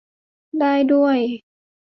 [0.59, 1.17] ได้ด้วย